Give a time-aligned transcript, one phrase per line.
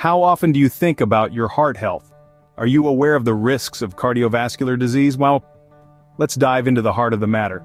[0.00, 2.10] How often do you think about your heart health?
[2.56, 5.18] Are you aware of the risks of cardiovascular disease?
[5.18, 5.44] Well,
[6.16, 7.62] let's dive into the heart of the matter.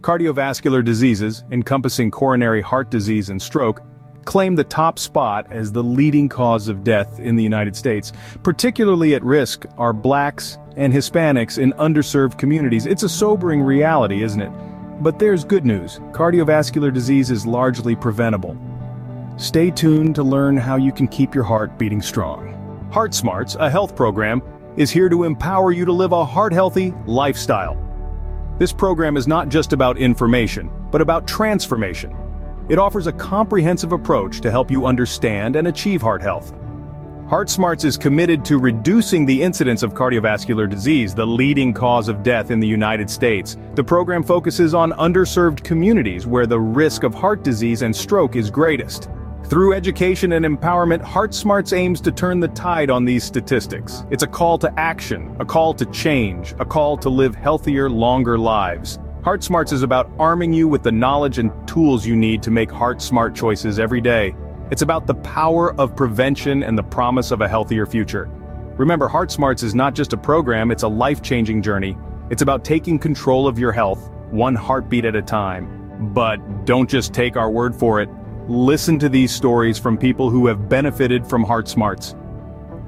[0.00, 3.82] Cardiovascular diseases, encompassing coronary heart disease and stroke,
[4.24, 8.10] claim the top spot as the leading cause of death in the United States.
[8.42, 12.86] Particularly at risk are blacks and Hispanics in underserved communities.
[12.86, 14.52] It's a sobering reality, isn't it?
[15.02, 15.98] But there's good news.
[16.12, 18.56] Cardiovascular disease is largely preventable.
[19.38, 22.88] Stay tuned to learn how you can keep your heart beating strong.
[22.90, 24.40] Heart Smarts, a health program,
[24.78, 27.76] is here to empower you to live a heart-healthy lifestyle.
[28.58, 32.16] This program is not just about information, but about transformation.
[32.70, 36.54] It offers a comprehensive approach to help you understand and achieve heart health.
[37.28, 42.22] Heart Smarts is committed to reducing the incidence of cardiovascular disease, the leading cause of
[42.22, 43.58] death in the United States.
[43.74, 48.48] The program focuses on underserved communities where the risk of heart disease and stroke is
[48.50, 49.10] greatest.
[49.48, 54.02] Through education and empowerment, HeartSmarts aims to turn the tide on these statistics.
[54.10, 58.36] It's a call to action, a call to change, a call to live healthier, longer
[58.36, 58.98] lives.
[59.22, 63.36] HeartSmarts is about arming you with the knowledge and tools you need to make heart-smart
[63.36, 64.34] choices every day.
[64.72, 68.28] It's about the power of prevention and the promise of a healthier future.
[68.76, 71.96] Remember, HeartSmarts is not just a program, it's a life-changing journey.
[72.30, 76.12] It's about taking control of your health, one heartbeat at a time.
[76.12, 78.08] But don't just take our word for it.
[78.48, 82.14] Listen to these stories from people who have benefited from Heart Smarts.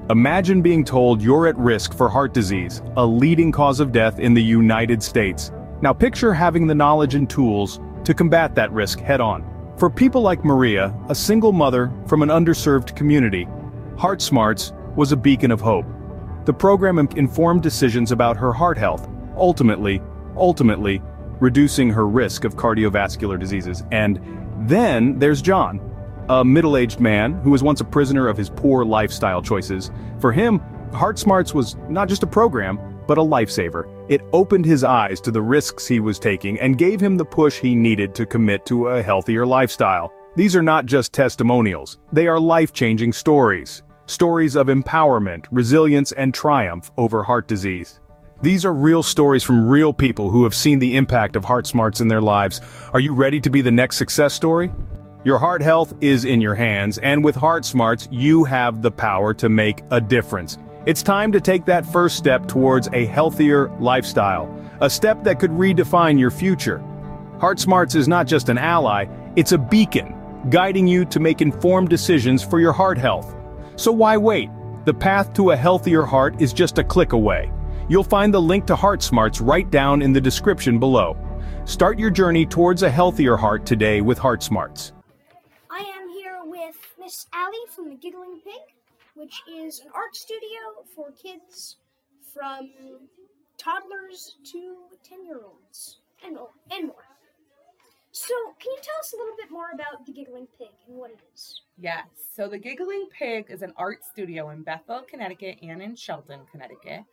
[0.08, 4.34] Imagine being told you're at risk for heart disease, a leading cause of death in
[4.34, 5.50] the United States.
[5.82, 9.74] Now picture having the knowledge and tools to combat that risk head-on.
[9.76, 13.48] For people like Maria, a single mother from an underserved community,
[13.96, 15.86] Heart Smarts was a beacon of hope.
[16.44, 20.00] The program informed decisions about her heart health, ultimately,
[20.36, 21.02] ultimately,
[21.40, 24.20] reducing her risk of cardiovascular diseases and
[24.66, 25.80] then there's John,
[26.28, 29.90] a middle-aged man who was once a prisoner of his poor lifestyle choices.
[30.20, 30.60] For him,
[30.92, 33.88] Heart Smarts was not just a program, but a lifesaver.
[34.10, 37.58] It opened his eyes to the risks he was taking and gave him the push
[37.58, 40.12] he needed to commit to a healthier lifestyle.
[40.36, 43.82] These are not just testimonials, they are life-changing stories.
[44.06, 48.00] Stories of empowerment, resilience, and triumph over heart disease.
[48.40, 52.00] These are real stories from real people who have seen the impact of Heart Smarts
[52.00, 52.60] in their lives.
[52.92, 54.70] Are you ready to be the next success story?
[55.24, 59.34] Your heart health is in your hands, and with Heart Smarts, you have the power
[59.34, 60.56] to make a difference.
[60.86, 64.48] It's time to take that first step towards a healthier lifestyle,
[64.80, 66.78] a step that could redefine your future.
[67.40, 70.14] Heart Smarts is not just an ally, it's a beacon,
[70.48, 73.34] guiding you to make informed decisions for your heart health.
[73.74, 74.48] So why wait?
[74.84, 77.50] The path to a healthier heart is just a click away.
[77.90, 81.16] You'll find the link to Heart Smarts right down in the description below.
[81.64, 84.92] Start your journey towards a healthier heart today with Heart Smarts.
[85.70, 88.60] I am here with Miss Allie from the Giggling Pig,
[89.14, 91.76] which is an art studio for kids
[92.34, 92.70] from
[93.56, 97.06] toddlers to 10 year olds and more, and more.
[98.12, 101.10] So, can you tell us a little bit more about the Giggling Pig and what
[101.10, 101.62] it is?
[101.78, 102.04] Yes.
[102.34, 107.04] So, the Giggling Pig is an art studio in Bethel, Connecticut, and in Shelton, Connecticut.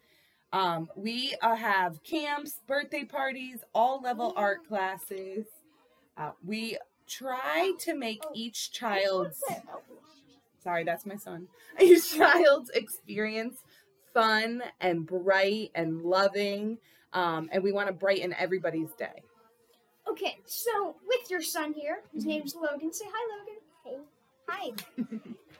[0.55, 5.47] Um, we uh, have camps, birthday parties, all level art classes.
[6.15, 6.77] Uh, we
[7.09, 9.43] try to make each child's
[10.63, 11.49] sorry, that's my son.
[11.79, 13.57] Each child's experience
[14.13, 16.77] fun and bright and loving,
[17.11, 19.23] um, and we want to brighten everybody's day.
[20.09, 22.93] Okay, so with your son here, his name's Logan.
[22.93, 23.59] Say hi, Logan.
[23.83, 23.97] Hey.
[24.47, 24.71] Hi.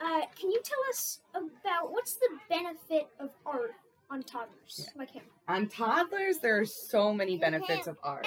[0.00, 3.74] uh, can you tell us about what's the benefit of art
[4.10, 4.86] on toddlers yeah.
[4.96, 5.22] like him.
[5.48, 8.26] On toddlers, there are so many benefits of art.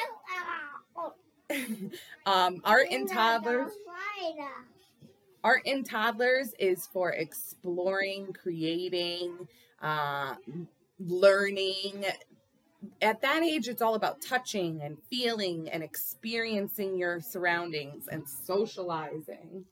[2.25, 3.71] um, art in toddlers.
[5.43, 9.47] Art in toddlers is for exploring, creating,
[9.81, 10.35] uh,
[10.99, 12.05] learning.
[13.01, 19.65] At that age, it's all about touching and feeling and experiencing your surroundings and socializing.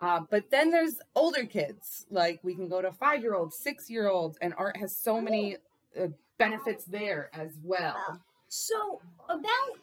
[0.00, 3.90] Uh, but then there's older kids, like we can go to five year olds, six
[3.90, 5.56] year olds, and art has so many
[5.98, 6.06] uh,
[6.38, 8.20] benefits there as well.
[8.48, 9.78] So, about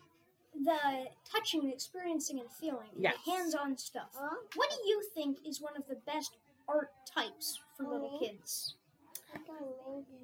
[0.63, 3.15] the touching, experiencing, and feeling, yes.
[3.25, 4.09] the hands on stuff,
[4.55, 8.75] what do you think is one of the best art types for little kids?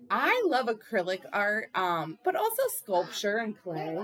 [0.10, 3.98] I love acrylic art, um, but also sculpture and clay.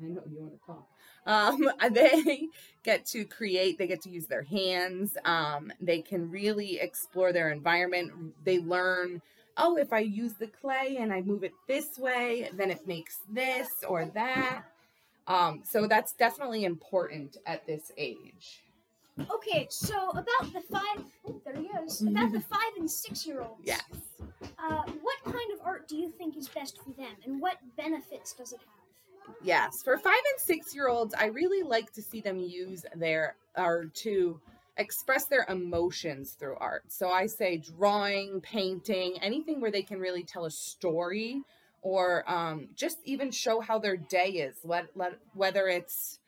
[0.00, 0.88] I know you want to talk.
[1.28, 2.48] Um, they
[2.82, 5.16] get to create, they get to use their hands.
[5.24, 8.12] Um, they can really explore their environment.
[8.44, 9.22] They learn,
[9.56, 13.18] oh, if I use the clay and I move it this way, then it makes
[13.30, 14.64] this or that.
[15.28, 18.62] Um, so that's definitely important at this age.
[19.30, 22.02] Okay, so about the five, oh, there he is.
[22.02, 23.60] About the five and six year olds.
[23.64, 23.82] Yes.
[24.58, 28.32] Uh, what kind of art do you think is best for them, and what benefits
[28.32, 28.77] does it have?
[29.42, 29.82] Yes.
[29.82, 33.86] For five and six year olds, I really like to see them use their or
[34.02, 34.40] to
[34.76, 36.84] express their emotions through art.
[36.88, 41.42] So I say drawing, painting, anything where they can really tell a story
[41.82, 44.56] or um, just even show how their day is.
[44.64, 46.20] Let, let, whether it's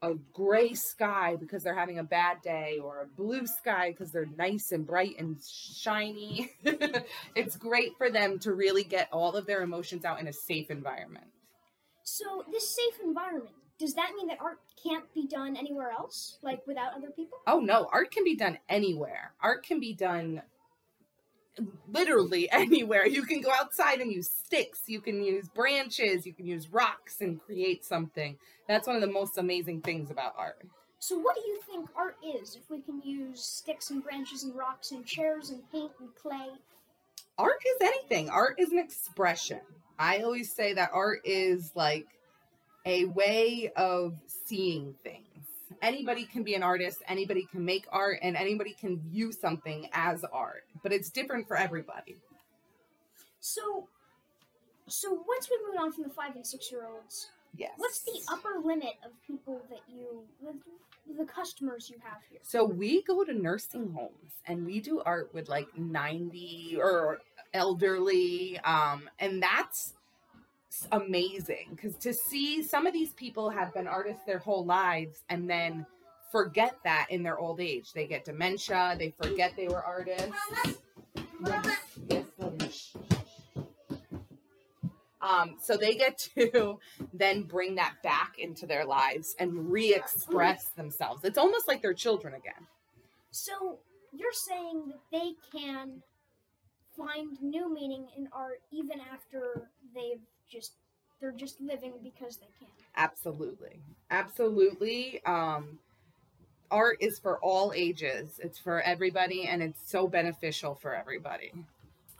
[0.00, 4.28] a gray sky because they're having a bad day or a blue sky because they're
[4.36, 6.52] nice and bright and shiny.
[7.34, 10.70] it's great for them to really get all of their emotions out in a safe
[10.70, 11.26] environment.
[12.10, 16.66] So, this safe environment, does that mean that art can't be done anywhere else, like
[16.66, 17.38] without other people?
[17.46, 19.32] Oh no, art can be done anywhere.
[19.42, 20.40] Art can be done
[21.86, 23.06] literally anywhere.
[23.06, 27.20] You can go outside and use sticks, you can use branches, you can use rocks
[27.20, 28.38] and create something.
[28.66, 30.66] That's one of the most amazing things about art.
[31.00, 34.56] So, what do you think art is if we can use sticks and branches and
[34.56, 36.48] rocks and chairs and paint and clay?
[37.36, 39.60] Art is anything, art is an expression.
[39.98, 42.06] I always say that art is like
[42.86, 45.24] a way of seeing things.
[45.82, 50.24] Anybody can be an artist, anybody can make art, and anybody can view something as
[50.32, 52.16] art, but it's different for everybody.
[53.40, 53.86] So,
[54.88, 57.72] so once we move on from the five and six year olds, Yes.
[57.76, 60.54] what's the upper limit of people that you, the,
[61.18, 62.40] the customers you have here?
[62.42, 67.20] So we go to nursing homes and we do art with like 90 or
[67.54, 69.94] elderly um and that's
[70.92, 75.48] amazing cuz to see some of these people have been artists their whole lives and
[75.48, 75.86] then
[76.30, 77.92] forget that in their old age.
[77.92, 80.30] They get dementia, they forget they were artists.
[85.20, 86.78] Um, so they get to
[87.12, 91.24] then bring that back into their lives and re-express themselves.
[91.24, 92.66] It's almost like they're children again.
[93.30, 93.80] So,
[94.12, 96.02] you're saying that they can
[96.98, 100.72] find new meaning in art even after they've just,
[101.20, 102.68] they're just living because they can.
[102.96, 103.78] Absolutely.
[104.10, 105.22] Absolutely.
[105.24, 105.78] Um,
[106.70, 108.40] art is for all ages.
[108.42, 111.52] It's for everybody and it's so beneficial for everybody.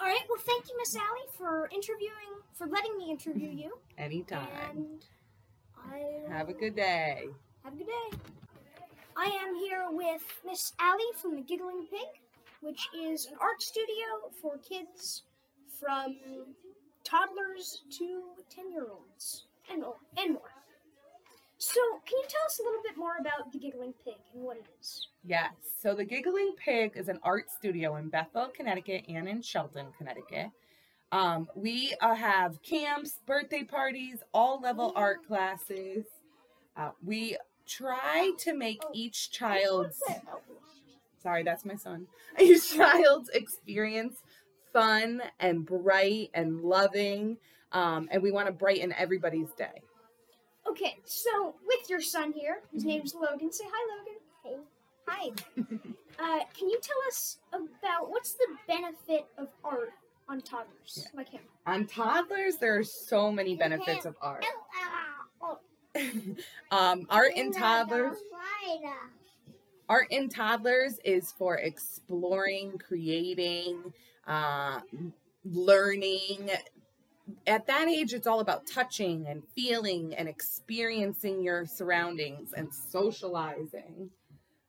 [0.01, 0.23] All right.
[0.29, 3.79] Well, thank you, Miss Allie, for interviewing, for letting me interview you.
[3.99, 4.47] Anytime.
[4.71, 5.05] And
[5.77, 7.25] I Have a good day.
[7.65, 8.19] have a good day.
[9.17, 12.21] I am here with Miss Allie from the Giggling Pig,
[12.61, 15.23] which is an art studio for kids
[15.79, 16.17] from
[17.05, 20.51] toddlers to ten year olds and more, and more.
[21.61, 24.57] So, can you tell us a little bit more about the Giggling Pig and what
[24.57, 25.09] it is?
[25.25, 25.51] Yes.
[25.81, 30.51] So the Giggling Pig is an art studio in Bethel, Connecticut, and in Shelton, Connecticut.
[31.11, 36.05] Um, we uh, have camps, birthday parties, all level art classes.
[36.77, 40.01] Uh, we try to make each child's
[41.23, 42.07] sorry, that's my son.
[42.41, 44.17] Each child's experience
[44.73, 47.37] fun and bright and loving,
[47.73, 49.83] um, and we want to brighten everybody's day.
[50.69, 53.51] Okay, so with your son here, his name's Logan.
[53.51, 54.21] Say hi, Logan.
[54.45, 54.57] Hey.
[55.09, 55.31] Hi.
[56.41, 59.93] uh, can you tell us about what's the benefit of art
[60.29, 61.05] on toddlers Yeah.
[61.15, 61.41] like him?
[61.67, 64.45] On toddlers, there are so many benefits of art.
[66.71, 68.19] um, art in toddlers.
[69.89, 73.93] Art in toddlers is for exploring, creating,
[74.27, 74.81] uh,
[75.45, 76.51] learning.
[77.47, 84.11] At that age, it's all about touching and feeling and experiencing your surroundings and socializing.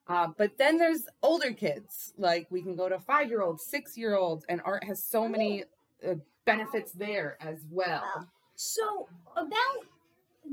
[0.08, 3.98] Uh, but then there's older kids, like we can go to five year olds, six
[3.98, 5.64] year olds, and art has so many
[6.08, 8.28] uh, benefits there as well.
[8.56, 9.86] So about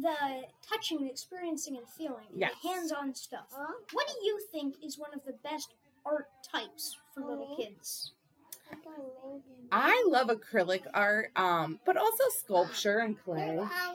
[0.01, 2.53] the touching, the experiencing, and feeling, Yes.
[2.63, 3.47] the hands-on stuff.
[3.93, 5.75] What do you think is one of the best
[6.05, 8.13] art types for little kids?
[9.73, 13.59] I love acrylic art, um, but also sculpture and clay.
[13.59, 13.93] I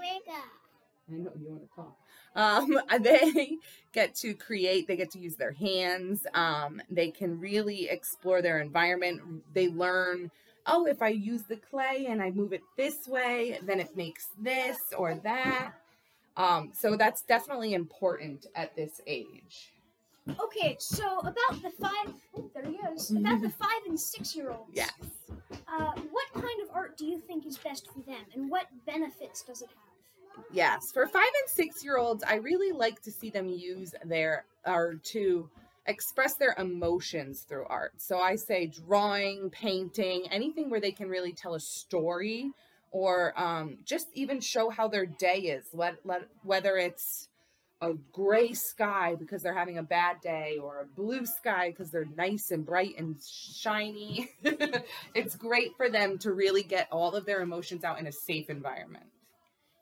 [1.10, 1.98] know you want to talk.
[2.36, 3.58] Um, they
[3.92, 6.26] get to create, they get to use their hands.
[6.34, 9.44] Um, they can really explore their environment.
[9.54, 10.32] They learn,
[10.66, 14.30] oh, if I use the clay and I move it this way, then it makes
[14.40, 15.74] this or that.
[16.38, 19.74] Um, so that's definitely important at this age.
[20.40, 23.12] Okay, so about the five, oh, there he is.
[23.12, 24.70] About the five and six-year-olds.
[24.72, 24.94] Yes.
[25.68, 29.42] Uh, what kind of art do you think is best for them, and what benefits
[29.42, 30.46] does it have?
[30.54, 34.46] Yes, for five and six year olds, I really like to see them use their
[34.66, 35.50] or to
[35.88, 37.94] express their emotions through art.
[37.98, 42.52] So I say drawing, painting, anything where they can really tell a story
[42.92, 45.66] or um, just even show how their day is.
[45.74, 47.30] Let, let, whether it's
[47.82, 52.08] a gray sky because they're having a bad day or a blue sky because they're
[52.16, 54.30] nice and bright and shiny.
[55.16, 58.50] it's great for them to really get all of their emotions out in a safe
[58.50, 59.06] environment.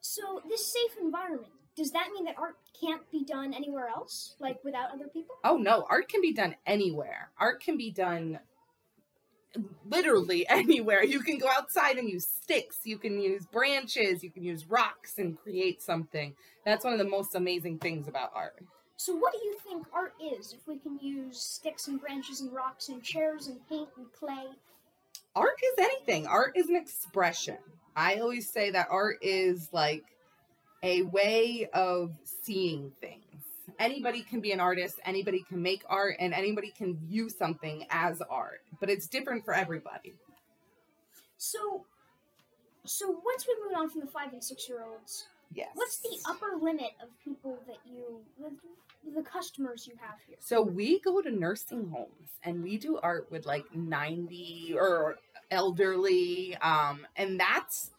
[0.01, 4.63] So, this safe environment, does that mean that art can't be done anywhere else, like
[4.63, 5.35] without other people?
[5.43, 7.31] Oh no, art can be done anywhere.
[7.37, 8.39] Art can be done
[9.85, 11.03] literally anywhere.
[11.03, 15.17] You can go outside and use sticks, you can use branches, you can use rocks
[15.17, 16.35] and create something.
[16.65, 18.63] That's one of the most amazing things about art.
[18.97, 22.53] So, what do you think art is if we can use sticks and branches and
[22.53, 24.47] rocks and chairs and paint and clay?
[25.35, 27.57] Art is anything, art is an expression.
[27.95, 30.03] I always say that art is like
[30.83, 32.11] a way of
[32.43, 33.23] seeing things.
[33.79, 38.21] Anybody can be an artist, anybody can make art, and anybody can view something as
[38.29, 40.13] art, but it's different for everybody.
[41.37, 41.85] So,
[42.85, 45.69] so once we move on from the five and six year olds, Yes.
[45.73, 48.51] what's the upper limit of people that you, the,
[49.15, 50.37] the customers you have here?
[50.39, 55.15] So we go to nursing homes and we do art with like 90 or
[55.51, 57.89] elderly um and that's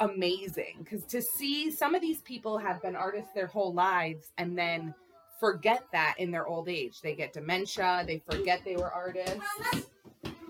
[0.00, 4.58] amazing because to see some of these people have been artists their whole lives and
[4.58, 4.94] then
[5.40, 9.40] forget that in their old age they get dementia they forget they were artists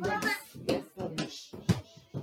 [0.05, 0.37] yes,
[0.69, 1.55] yes Logan, shh, shh,
[2.15, 2.17] shh.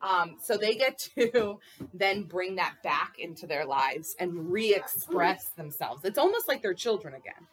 [0.00, 1.58] um so they get to
[1.94, 7.14] then bring that back into their lives and re-express themselves it's almost like they're children
[7.14, 7.46] again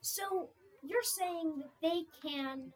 [0.00, 0.48] So,
[0.84, 2.72] you're saying that they can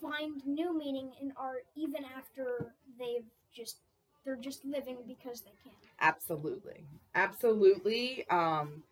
[0.00, 3.24] find new meaning in art even after they've
[3.54, 3.78] just,
[4.24, 5.72] they're just living because they can.
[6.00, 6.84] Absolutely.
[7.14, 8.26] Absolutely.
[8.28, 8.82] Um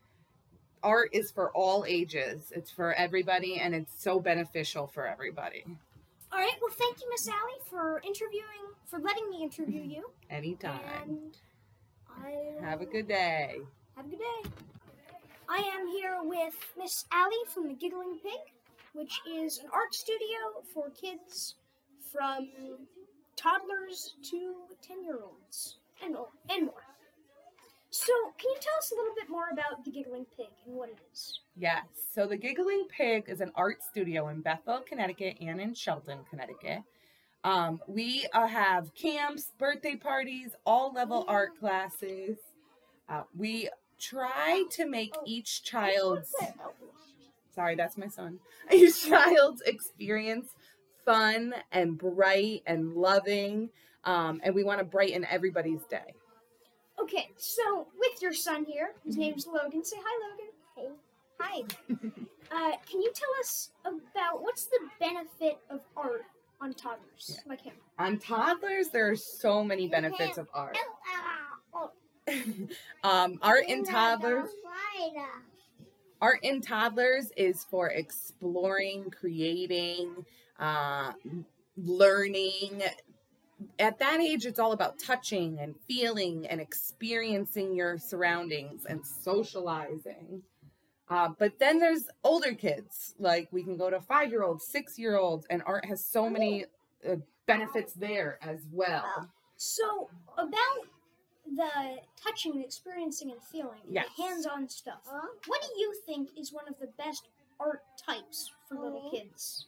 [0.85, 2.53] art is for all ages.
[2.55, 5.65] It's for everybody and it's so beneficial for everybody.
[6.33, 6.53] All right.
[6.61, 10.11] Well, thank you, Miss Allie, for interviewing, for letting me interview you.
[10.31, 11.33] Anytime.
[12.09, 13.57] I Have a good day.
[13.97, 14.51] Have a good day.
[15.49, 18.53] I am here with Miss Allie from the Giggling Pig,
[18.95, 21.55] which is an art studio for kids
[22.11, 22.49] from
[23.37, 26.94] toddlers to ten year olds and more, and more.
[27.97, 30.89] So, can you tell us a little bit more about the Giggling Pig and what
[30.89, 31.39] it is?
[31.57, 31.85] Yes.
[32.13, 36.81] So the Giggling Pig is an art studio in Bethel, Connecticut, and in Shelton, Connecticut.
[37.45, 42.37] Um, we uh, have camps, birthday parties, all level art classes.
[43.09, 43.69] Uh, we
[44.01, 46.35] try to make each child's
[47.55, 48.41] sorry, that's my son.
[48.73, 50.49] Each child's experience
[51.05, 53.71] fun and bright and loving,
[54.03, 56.15] um, and we want to brighten everybody's day.
[57.01, 59.85] Okay, so with your son here, his name's Logan.
[59.85, 60.53] Say hi, Logan.
[60.77, 60.89] Hey.
[61.41, 61.63] Hi.
[62.57, 66.25] uh, can you tell us about what's the benefit of art
[66.61, 67.37] on toddlers Yeah.
[67.47, 67.75] like him?
[67.99, 70.79] On toddlers, there are so many benefits of art.
[73.05, 74.49] um, art in toddlers.
[76.23, 80.25] Art in toddlers is for exploring, creating,
[80.59, 81.13] uh,
[81.77, 82.83] learning.
[83.79, 90.43] At that age, it's all about touching and feeling and experiencing your surroundings and socializing.
[91.09, 94.99] Uh, but then there's older kids, like we can go to five year olds, six
[94.99, 96.65] year olds, and art has so many
[97.09, 97.17] uh,
[97.47, 99.29] benefits there as well.
[99.57, 100.89] So about
[101.55, 104.07] the touching, experiencing, and feeling, Yes.
[104.17, 105.01] the hands-on stuff.
[105.47, 107.29] What do you think is one of the best
[107.61, 109.67] art types for little kids?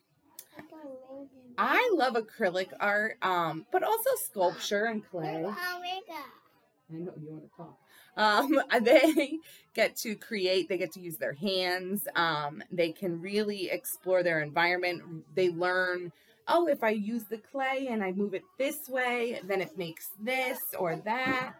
[1.58, 5.44] I love acrylic art, um, but also sculpture and clay.
[6.90, 7.78] I know you want to talk.
[8.16, 9.38] Um, they
[9.74, 12.06] get to create, they get to use their hands.
[12.14, 15.02] Um, they can really explore their environment.
[15.34, 16.12] They learn,
[16.48, 20.10] oh, if I use the clay and I move it this way, then it makes
[20.20, 21.54] this or that.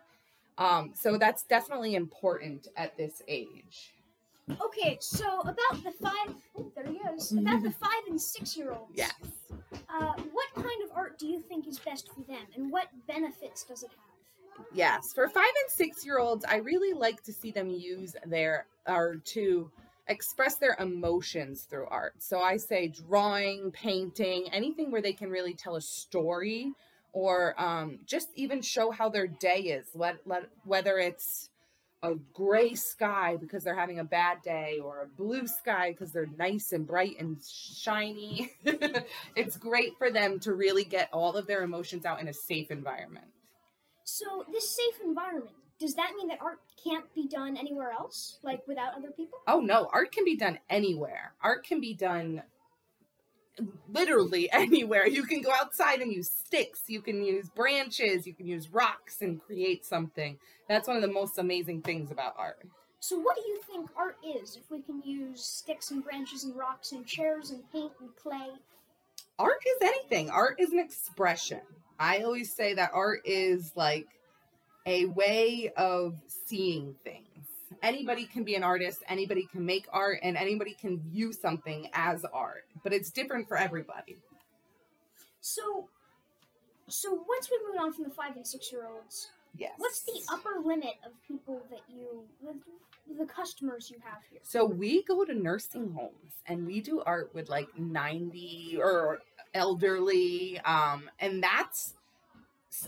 [0.59, 3.93] Um, so that's definitely important at this age.
[4.49, 6.35] Okay, so about the five,
[6.75, 7.33] there he is.
[7.33, 8.93] About the five and six-year-olds.
[8.95, 9.12] Yes.
[9.88, 13.65] Uh, what kind of art do you think is best for them, and what benefits
[13.65, 14.67] does it have?
[14.73, 18.67] Yes, for five and six year olds, I really like to see them use their
[18.87, 19.71] or to
[20.09, 22.15] express their emotions through art.
[22.19, 26.73] So I say drawing, painting, anything where they can really tell a story
[27.12, 29.88] or um, just even show how their day is.
[29.95, 31.50] Let, let whether it's
[32.07, 36.29] a gray sky because they're having a bad day or a blue sky because they're
[36.39, 38.53] nice and bright and shiny.
[39.37, 42.71] it's great for them to really get all of their emotions out in a safe
[42.71, 43.27] environment.
[44.05, 48.67] So this safe environment, does that mean that art can't be done anywhere else, like
[48.69, 49.41] without other people?
[49.49, 51.35] Oh no, art can be done anywhere.
[51.43, 52.43] Art can be done
[53.89, 55.07] literally anywhere.
[55.07, 59.21] You can go outside and use sticks, you can use branches, you can use rocks
[59.21, 60.39] and create something.
[60.69, 62.67] That's one of the most amazing things about art.
[63.01, 66.57] So, what do you think art is if we can use sticks and branches and
[66.57, 68.49] rocks and chairs and paint and clay?
[69.39, 71.61] Art is anything, art is an expression.
[71.99, 74.07] I always say that art is like
[74.87, 76.15] a way of
[76.47, 77.25] seeing things.
[77.83, 82.25] Anybody can be an artist, anybody can make art, and anybody can view something as
[82.33, 84.16] art, but it's different for everybody.
[85.40, 85.88] So,
[86.88, 89.28] so once we move on from the five and six year olds,
[89.59, 89.73] Yes.
[89.78, 92.54] what's the upper limit of people that you, the,
[93.18, 94.40] the customers you have here?
[94.42, 99.21] So we go to nursing homes and we do art with like 90 or
[99.54, 101.95] elderly um and that's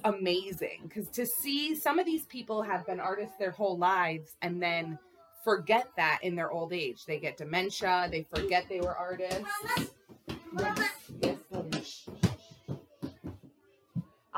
[0.05, 4.63] amazing because to see some of these people have been artists their whole lives and
[4.63, 4.99] then
[5.45, 7.05] forget that in their old age.
[7.07, 9.45] They get dementia they forget they were artists.
[11.23, 12.09] Yes, yes,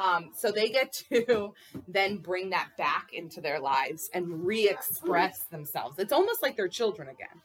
[0.01, 1.53] um, so they get to
[1.89, 5.99] then bring that back into their lives and re-express themselves.
[5.99, 7.43] It's almost like they're children again.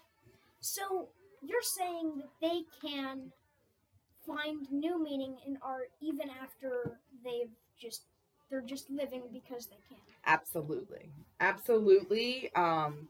[0.62, 1.10] So,
[1.42, 3.32] you're saying that they can
[4.26, 8.04] find new meaning in art even after they've just,
[8.50, 9.98] they're just living because they can.
[10.26, 11.10] Absolutely.
[11.40, 12.52] Absolutely.
[12.56, 13.08] Um,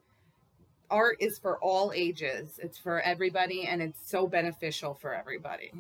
[0.90, 5.72] art is for all ages, it's for everybody, and it's so beneficial for everybody.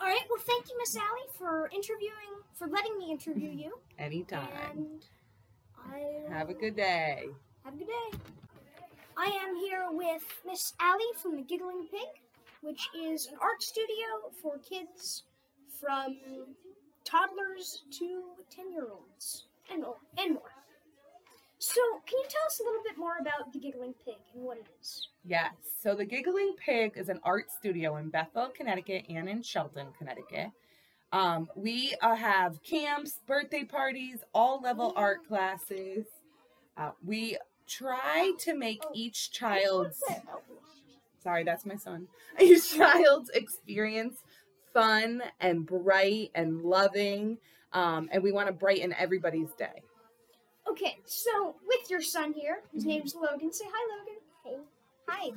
[0.00, 0.24] All right.
[0.28, 1.06] Well, thank you, Miss Allie,
[1.38, 2.12] for interviewing,
[2.54, 3.78] for letting me interview you.
[3.98, 4.48] Anytime.
[4.72, 5.04] And
[5.78, 7.24] I Have a good day.
[7.64, 8.18] Have a good day.
[9.16, 12.20] I am here with Miss Allie from the Giggling Pig,
[12.60, 15.22] which is an art studio for kids
[15.80, 16.18] from
[17.06, 20.42] toddlers to ten year olds and more, and more.
[21.58, 24.58] So, can you tell us a little bit more about the Giggling Pig and what
[24.58, 25.08] it is?
[25.24, 25.52] Yes.
[25.82, 30.50] So the Giggling Pig is an art studio in Bethel, Connecticut, and in Shelton, Connecticut.
[31.12, 36.04] Um, we uh, have camps, birthday parties, all level art classes.
[36.76, 40.02] Uh, we try to make each child's
[41.22, 42.06] sorry, that's my son.
[42.40, 44.18] Each child's experience
[44.76, 47.38] fun and bright and loving,
[47.72, 49.82] um, and we want to brighten everybody's day.
[50.68, 53.52] Okay, so with your son here, his name's Logan.
[53.52, 54.20] Say hi, Logan.
[54.44, 54.56] Hey.
[55.08, 55.30] Hi.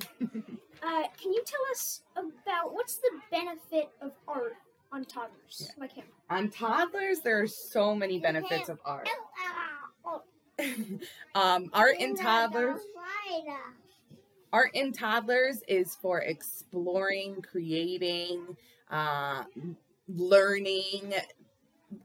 [1.04, 4.58] uh, can you tell us about what's the benefit of art
[4.92, 6.06] on toddlers like him?
[6.30, 9.08] On toddlers, there are so many benefits of art.
[11.36, 12.82] um, art in toddlers.
[14.52, 18.58] Art in toddlers is for exploring, creating,
[18.90, 19.44] uh,
[20.08, 21.14] learning.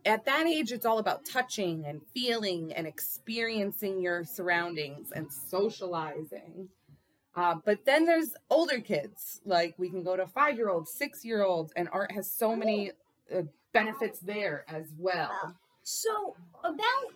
[0.07, 6.69] At that age, it's all about touching and feeling and experiencing your surroundings and socializing.
[7.37, 11.25] Uh, but then there's older kids, like we can go to five year olds, six
[11.25, 12.93] year olds, and art has so many
[13.35, 13.43] uh,
[13.73, 15.55] benefits there as well.
[15.83, 17.13] So about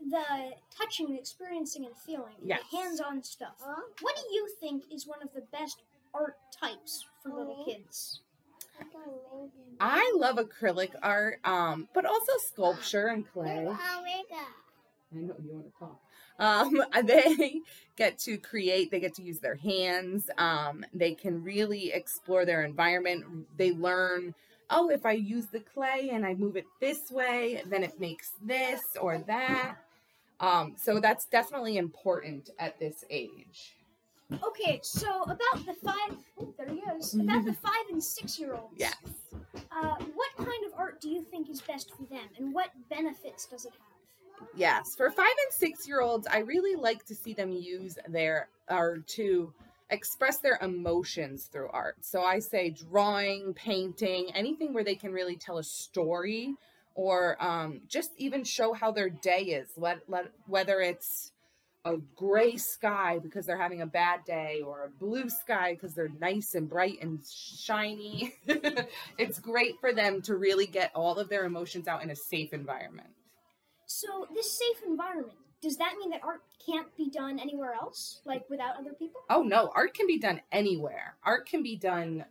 [0.00, 2.60] the touching, the experiencing, and feeling, Yes.
[2.70, 3.54] the hands-on stuff.
[4.00, 8.20] What do you think is one of the best art types for little kids?
[9.80, 13.66] I love acrylic art, um, but also sculpture and clay.
[15.12, 16.00] I know you want to talk.
[16.38, 17.60] Um, they
[17.96, 20.30] get to create, they get to use their hands.
[20.38, 23.24] Um, they can really explore their environment.
[23.56, 24.34] They learn,
[24.70, 28.30] oh, if I use the clay and I move it this way, then it makes
[28.42, 29.76] this or that.
[30.40, 33.76] Um, so that's definitely important at this age.
[34.44, 37.14] Okay, so about the five, oh, there he is.
[37.14, 38.74] About the five and six-year-olds.
[38.76, 38.96] Yes.
[39.54, 43.46] Uh, what kind of art do you think is best for them, and what benefits
[43.46, 44.48] does it have?
[44.56, 48.48] Yes, for five and six year olds, I really like to see them use their
[48.68, 49.52] or to
[49.90, 51.96] express their emotions through art.
[52.00, 56.54] So I say drawing, painting, anything where they can really tell a story
[56.94, 59.70] or um, just even show how their day is.
[59.76, 61.31] Let, let, whether it's
[61.84, 66.12] a gray sky because they're having a bad day or a blue sky because they're
[66.20, 68.34] nice and bright and shiny.
[69.18, 72.52] it's great for them to really get all of their emotions out in a safe
[72.52, 73.08] environment.
[73.86, 78.48] So, this safe environment, does that mean that art can't be done anywhere else, like
[78.48, 79.20] without other people?
[79.28, 81.16] Oh no, art can be done anywhere.
[81.24, 82.24] Art can be done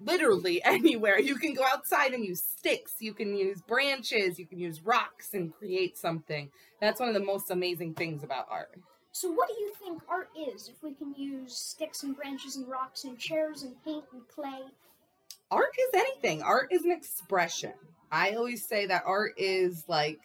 [0.00, 1.18] literally anywhere.
[1.18, 5.34] You can go outside and use sticks, you can use branches, you can use rocks
[5.34, 6.50] and create something.
[6.80, 8.78] That's one of the most amazing things about art.
[9.12, 12.66] So, what do you think art is if we can use sticks and branches and
[12.68, 14.62] rocks and chairs and paint and clay?
[15.50, 16.42] Art is anything.
[16.42, 17.74] Art is an expression.
[18.10, 20.18] I always say that art is like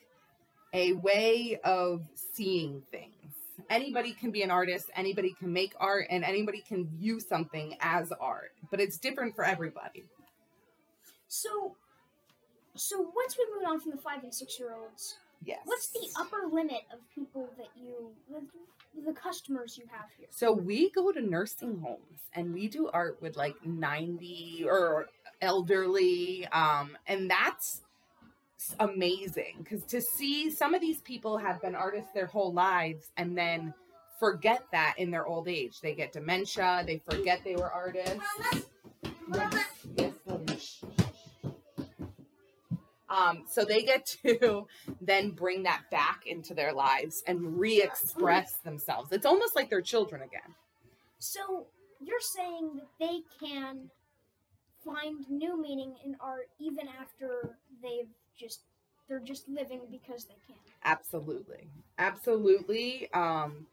[0.74, 2.02] a way of
[2.34, 3.12] seeing things.
[3.70, 8.12] Anybody can be an artist, anybody can make art, and anybody can view something as
[8.20, 10.06] art, but it's different for everybody.
[11.28, 11.76] So,
[12.76, 15.60] so once we move on from the five and six year olds, Yes.
[15.66, 18.42] what's the upper limit of people that you, the,
[19.06, 20.28] the customers you have here?
[20.32, 25.08] So we go to nursing homes and we do art with like 90 or
[25.40, 27.82] elderly um and that's
[28.80, 33.38] amazing cuz to see some of these people have been artists their whole lives and
[33.38, 33.74] then
[34.20, 35.80] forget that in their old age.
[35.82, 38.20] They get dementia, they forget they were artists.
[43.10, 44.68] Um, so they get to
[45.02, 49.12] then bring that back into their lives and re-express themselves.
[49.12, 50.56] It's almost like they're children again.
[51.20, 51.68] So
[52.04, 53.90] you're saying that they can
[54.84, 58.62] find new meaning in art even after they've just
[59.08, 60.58] they're just living because they can.
[60.84, 61.68] Absolutely.
[61.98, 63.10] Absolutely.
[63.14, 63.68] Um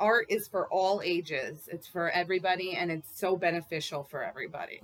[0.00, 1.68] art is for all ages.
[1.70, 4.80] It's for everybody and it's so beneficial for everybody.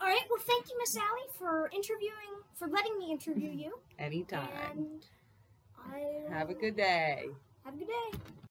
[0.00, 0.22] All right.
[0.30, 3.78] Well, thank you, Miss Allie, for interviewing, for letting me interview you.
[3.98, 4.48] Anytime.
[4.72, 5.04] And
[5.78, 7.26] I Have a good day.
[7.64, 8.18] have a good day.